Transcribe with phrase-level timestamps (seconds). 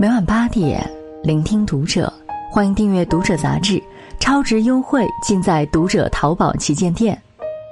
[0.00, 0.88] 每晚八点，
[1.24, 2.12] 聆听读者，
[2.52, 3.82] 欢迎订阅《读者》杂志，
[4.20, 7.20] 超值优惠尽在《读者》淘宝旗舰店。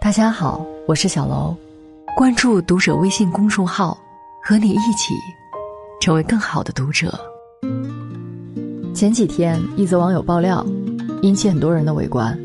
[0.00, 1.54] 大家好，我是小楼，
[2.16, 3.96] 关注《读者》微信公众号，
[4.42, 5.14] 和你一起
[6.00, 7.16] 成为更好的读者。
[8.92, 10.66] 前几天，一则网友爆料，
[11.22, 12.36] 引起很多人的围观。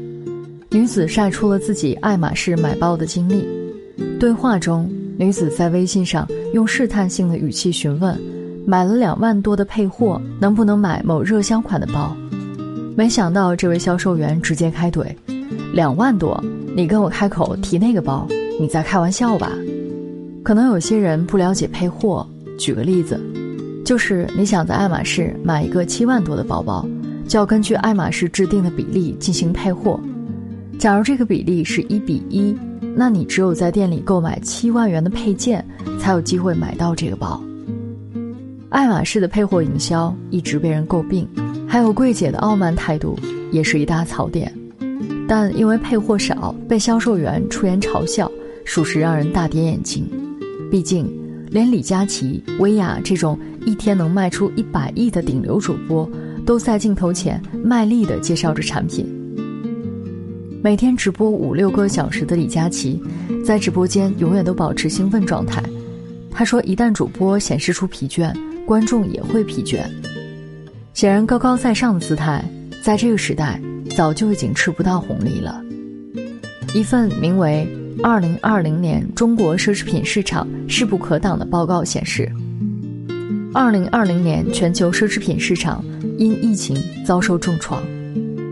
[0.70, 3.44] 女子晒出了自己爱马仕买包的经历。
[4.20, 4.88] 对话中，
[5.18, 8.16] 女子在微信上用试探性的语气询问。
[8.66, 12.15] 买了两万多的配货，能不能买某热销款的包？
[12.96, 15.05] 没想到这位销售员直接开怼
[15.74, 16.42] ：“两万多，
[16.75, 18.28] 你跟我开口提那个包，
[18.60, 19.52] 你在开玩笑吧？”
[20.43, 23.19] 可能有些人不了解配货，举个例子，
[23.83, 26.88] 就是你想在爱马仕买一个七万多的包包，
[27.27, 30.00] 就要根据爱马仕制定的比例进行配货。
[30.77, 32.55] 假如这个比例是一比一，
[32.95, 35.66] 那你只有在店里购买七万元的配件，
[36.00, 37.41] 才有机会买到这个包。
[38.73, 41.27] 爱马仕的配货营销一直被人诟病，
[41.67, 43.16] 还有柜姐的傲慢态度
[43.52, 44.52] 也是一大槽点。
[45.27, 48.30] 但因为配货少，被销售员出言嘲笑，
[48.65, 50.09] 属实让人大跌眼镜。
[50.71, 51.07] 毕竟，
[51.52, 56.09] 连李佳琦、薇娅这种一天能卖出一百亿的顶流主播，
[56.43, 59.05] 都在镜头前卖力地介绍着产品。
[60.63, 62.99] 每天直播五六个小时的李佳琦，
[63.45, 65.61] 在直播间永远都保持兴奋状态。
[66.34, 68.34] 他说：“一旦主播显示出疲倦。”
[68.66, 69.84] 观众也会疲倦。
[70.94, 72.42] 显然，高高在上的姿态，
[72.81, 73.59] 在这个时代
[73.94, 75.61] 早就已经吃不到红利了。
[76.73, 77.67] 一份名为
[78.02, 82.31] 《二零二零年中国奢侈品市场势不可挡》的报告显示，
[83.54, 85.84] 二零二零年全球奢侈品市场
[86.17, 87.84] 因疫情遭受重创，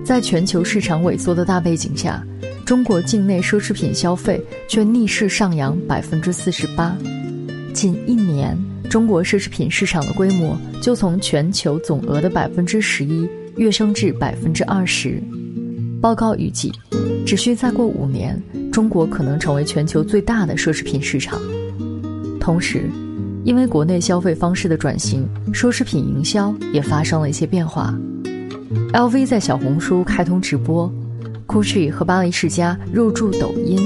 [0.03, 2.21] 在全球市场萎缩的大背景下，
[2.65, 6.97] 中国境内奢侈品消费却逆势上扬百分之四十八，
[7.71, 8.57] 近一年。
[8.89, 15.23] 中国奢侈品市场的规模就从全球总额的百分之十一跃升至百分之二十。
[16.01, 16.73] 报告预计，
[17.25, 18.37] 只需再过五年，
[18.69, 21.39] 中国可能成为全球最大的奢侈品市场。
[22.37, 22.89] 同时，
[23.45, 27.97] 因为国内消费方式的转型，奢侈品营销也发生了一些变化。
[28.91, 30.91] LV 在小红书开通直播
[31.47, 33.79] ，GUCCI 和巴黎世家入驻抖音，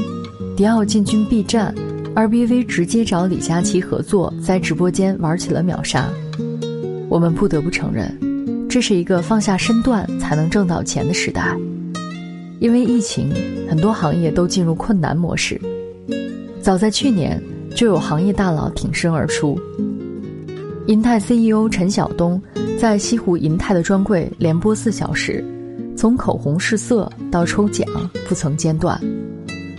[0.58, 1.76] 迪奥进军 B 站。
[2.16, 6.10] 而 BV 直接找李佳琦合作，在直播间玩起了秒杀。
[7.10, 8.18] 我们不得不承认，
[8.70, 11.56] 这是一个放下身段才能挣到钱的时代。
[12.60, 13.34] 因为疫情，
[13.70, 15.60] 很多行业都进入困难模式。
[16.62, 17.40] 早在去年，
[17.76, 19.60] 就有行业大佬挺身而出。
[20.88, 22.42] 银泰 CEO 陈晓东
[22.80, 25.44] 在西湖银泰的专柜连播四小时，
[25.98, 27.86] 从口红试色到抽奖
[28.28, 28.98] 不曾间断。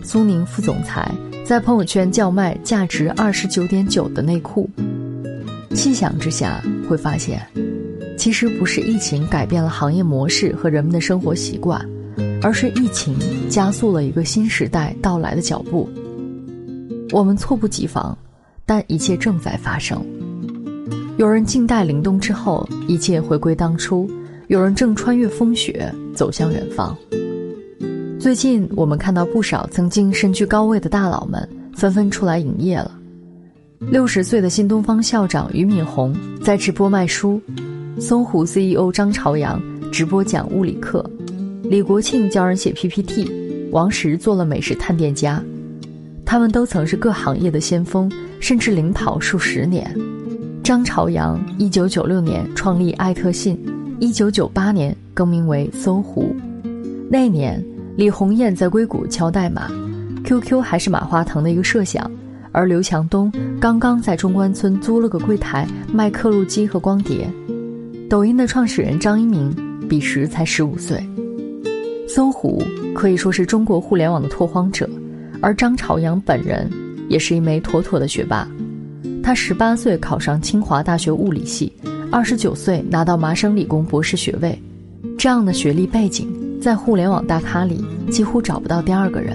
[0.02, 1.10] 苏宁副总裁。
[1.46, 4.68] 在朋友圈叫卖价值二十九点九的内裤，
[5.76, 7.40] 细想之下会发现，
[8.18, 11.80] 其实不是疫情改变了行业模式和人们的生活习惯，
[12.42, 13.14] 而是疫情
[13.48, 15.88] 加速了一个新时代到来的脚步。
[17.12, 18.18] 我们猝不及防，
[18.66, 20.04] 但一切正在发生。
[21.16, 24.04] 有人静待凛冬之后，一切回归当初；
[24.48, 26.98] 有人正穿越风雪，走向远方。
[28.26, 32.90] 最近，我们看到不少曾经身居高位的大佬们纷纷出来营业了。
[33.78, 37.40] 六十岁的新东方校长俞敏洪在直播卖书，
[38.00, 41.08] 搜狐 CEO 张朝阳直播讲物理课，
[41.62, 43.30] 李国庆教人写 PPT，
[43.70, 45.40] 王石做了美食探店家。
[46.24, 48.10] 他们都曾是各行业的先锋，
[48.40, 49.88] 甚至领跑数十年。
[50.64, 53.56] 张朝阳一九九六年创立爱特信，
[54.00, 56.34] 一九九八年更名为搜狐，
[57.08, 57.64] 那年。
[57.96, 59.70] 李红艳在硅谷敲代码
[60.22, 62.08] ，QQ 还是马化腾的一个设想，
[62.52, 67.26] 而刘强东刚刚在中关村租了个柜台卖刻录机和光碟。
[68.08, 69.50] 抖音的创始人张一鸣
[69.88, 71.02] 彼时才十五岁。
[72.06, 72.62] 搜狐
[72.94, 74.86] 可以说是中国互联网的拓荒者，
[75.40, 76.70] 而张朝阳本人
[77.08, 78.46] 也是一枚妥妥的学霸。
[79.22, 81.72] 他十八岁考上清华大学物理系，
[82.12, 84.56] 二十九岁拿到麻省理工博士学位，
[85.16, 86.30] 这样的学历背景。
[86.60, 89.32] 在互联网大咖里几乎找不到第二个人，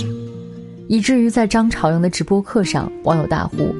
[0.88, 3.74] 以至于在张朝阳的直播课上，网友大呼：“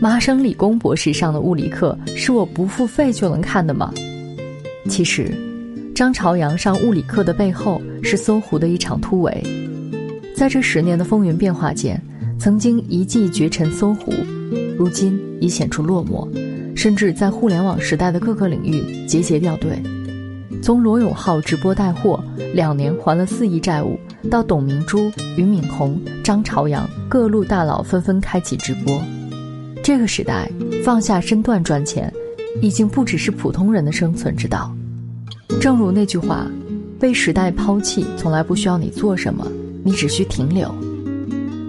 [0.00, 3.92] 麻省理工博士上的物理课是我不付费就能看的吗？”
[4.88, 5.32] 其实，
[5.94, 9.42] 张朝阳上物理课的背后是搜狐的一场突围。
[10.34, 12.00] 在这十年的风云变化间，
[12.38, 14.12] 曾经一骑绝尘搜狐，
[14.76, 16.28] 如今已显出落寞，
[16.76, 19.72] 甚至在互联网时代的各个领域节节掉队。
[20.60, 22.22] 从罗永浩直播带货，
[22.54, 23.98] 两年还了四亿债务，
[24.30, 29.00] 到董明珠、俞敏洪、张朝阳各路大佬纷纷开启直播，
[29.82, 30.50] 这个时代
[30.84, 32.12] 放下身段赚钱，
[32.60, 34.70] 已经不只是普通人的生存之道。
[35.60, 36.46] 正如那句话
[37.00, 39.46] ：“被时代抛弃，从来不需要你做什么，
[39.82, 40.72] 你只需停留。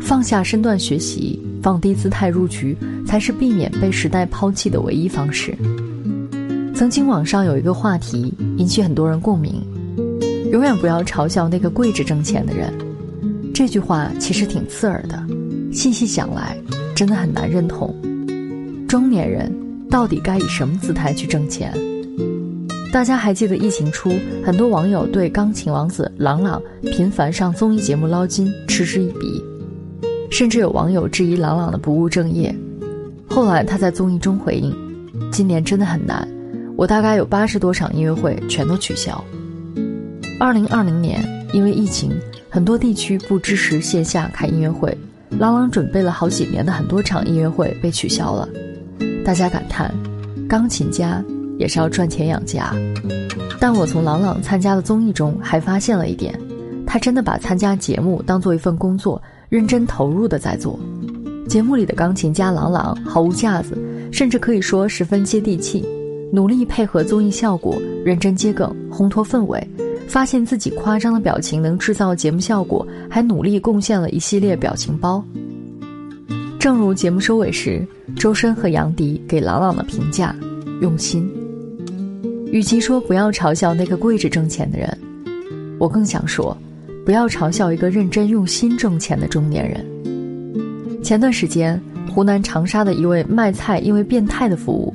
[0.02, 2.76] 放下身段学习，放低姿态入局，
[3.06, 5.56] 才是避免被时代抛弃的唯一方式。”
[6.80, 9.62] 曾经网上有一个话题引起很多人共鸣
[10.50, 12.74] ：“永远不要嘲笑那个跪着挣钱的人。”
[13.54, 15.22] 这句话其实挺刺耳的，
[15.74, 16.58] 细细想来，
[16.96, 17.94] 真的很难认同。
[18.88, 19.54] 中年人
[19.90, 21.74] 到底该以什么姿态去挣钱？
[22.94, 24.10] 大家还记得疫情初，
[24.42, 29.44] 很多网友对钢琴王子郎朗频繁上综艺节目捞金嗤之以鼻，
[30.32, 32.56] 甚至有网友质疑郎朗的不务正业。
[33.28, 34.74] 后来他在综艺中回应
[35.30, 36.26] ：“今年真的很难，
[36.80, 39.22] 我大概有八十多场音乐会全都取消。”
[40.40, 41.22] 二零二零年
[41.52, 42.18] 因为疫情。
[42.52, 44.98] 很多地区不支持线下开音乐会，
[45.38, 48.50] 郎朗准备了好几年的很多场音乐会被取消了。
[49.24, 49.94] 大家感叹，
[50.48, 51.24] 钢琴家
[51.60, 52.74] 也是要赚钱养家。
[53.60, 56.34] 但我从郎朗参加的综艺中还发现了一点，
[56.88, 60.80] 他真的把参加节目当做一份工作，认真投入的在做。
[61.48, 63.78] 节目里的钢琴家郎朗毫无架子，
[64.12, 65.86] 甚至可以说十分接地气，
[66.32, 69.68] 努力配合综艺效果，认真接梗，烘托氛围。
[70.08, 75.24] 发现自己夸张的表情能制造节目效果，还努力贡献了一系列表情包。
[76.58, 77.86] 正如节目收尾时，
[78.16, 80.36] 周深和杨迪给朗朗的评价：
[80.82, 81.30] 用心。
[82.52, 84.98] 与其说不要嘲笑那个跪着挣钱的人，
[85.78, 86.58] 我更想说，
[87.06, 89.86] 不要嘲笑一个认真用心挣钱的中年人。
[91.04, 91.80] 前段时间，
[92.12, 94.92] 湖南长沙的一位卖菜因为变态的服务，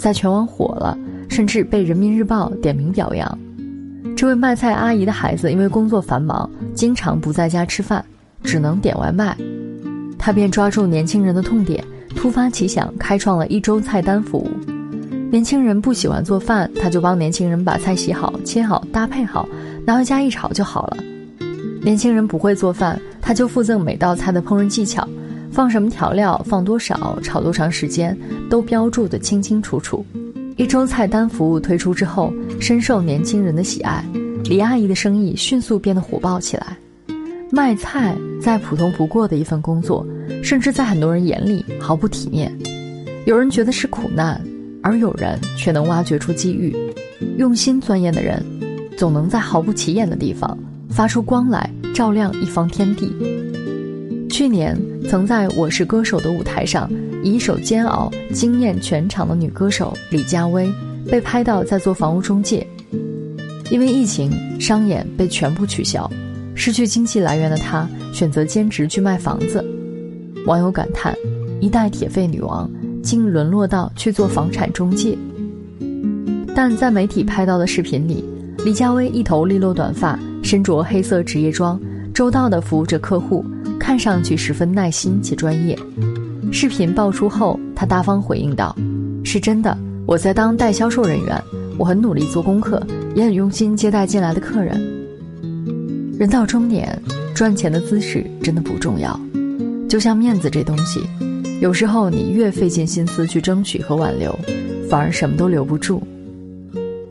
[0.00, 0.96] 在全网火了，
[1.28, 3.38] 甚至被人民日报点名表扬。
[4.16, 8.02] 这位卖菜阿姨的孩子因为工作繁忙，经常不在家吃饭，
[8.42, 9.36] 只能点外卖。
[10.18, 11.84] 她便抓住年轻人的痛点，
[12.16, 14.48] 突发奇想，开创了一周菜单服务。
[15.30, 19.46] 年轻人不喜欢做饭，他就帮年轻人把菜洗好、切好、搭配好，
[19.84, 20.96] 拿回家一炒就好了。
[21.82, 25.06] 年轻人不会做饭，他就附赠每道菜的烹饪技巧，
[25.60, 28.16] 放什么调料、放多少、炒多长时间，
[28.48, 30.02] 都标注得清清楚楚。
[30.56, 34.02] 一周菜单服务推出之后，深受年轻人的喜爱，
[34.44, 36.78] 李阿姨的生意迅速变得火爆起来。
[37.50, 40.02] 卖菜再普通不过的一份工作，
[40.42, 42.50] 甚至在很多人眼里毫不体面。
[43.26, 44.42] 有人觉得是苦难，
[44.82, 46.74] 而有人却能挖掘出机遇。
[47.36, 48.42] 用心钻研的人，
[48.96, 50.58] 总能在毫不起眼的地方
[50.88, 53.12] 发出光来，照亮一方天地。
[54.30, 54.78] 去年
[55.08, 56.90] 曾在我是歌手的舞台上。
[57.22, 60.72] 以一首《煎熬》惊艳全场的女歌手李佳薇，
[61.10, 62.66] 被拍到在做房屋中介。
[63.70, 66.10] 因为疫情，商演被全部取消，
[66.54, 69.62] 失去经济来源的她选择兼职去卖房子。
[70.46, 71.14] 网友感叹：
[71.60, 72.70] 一代铁肺女王，
[73.02, 75.18] 竟沦落到去做房产中介。
[76.54, 78.24] 但在媒体拍到的视频里，
[78.64, 81.78] 李佳薇一头利落短发，身着黑色职业装，
[82.14, 83.44] 周到地服务着客户，
[83.80, 85.76] 看上去十分耐心且专业。
[86.52, 88.76] 视频爆出后，他大方回应道
[89.24, 91.42] ：“是真的，我在当代销售人员，
[91.78, 92.80] 我很努力做功课，
[93.14, 94.78] 也很用心接待进来的客人。
[96.18, 97.00] 人到中年，
[97.34, 99.18] 赚钱的姿势真的不重要，
[99.88, 101.00] 就像面子这东西，
[101.60, 104.38] 有时候你越费尽心思去争取和挽留，
[104.88, 106.02] 反而什么都留不住。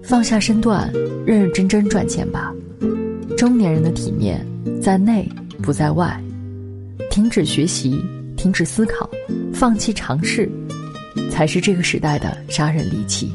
[0.04, 0.92] 放下身段，
[1.25, 2.53] 认认真真赚钱吧。
[3.38, 4.46] 中年人的体面
[4.82, 5.27] 在内
[5.62, 6.22] 不在外，
[7.10, 8.00] 停止学习。”
[8.39, 9.10] 停止思考，
[9.53, 10.50] 放弃尝试，
[11.29, 13.34] 才是这个时代的杀人利器。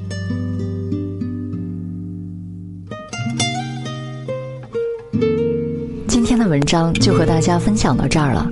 [6.09, 8.51] 今天的文章就和大家分享到这儿了。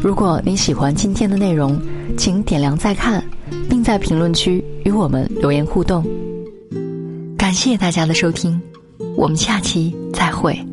[0.00, 1.76] 如果你喜欢今天的内容，
[2.16, 3.20] 请点亮再看，
[3.68, 6.06] 并在评论区与我们留言互动。
[7.36, 8.60] 感谢大家的收听，
[9.16, 10.67] 我们下期再会。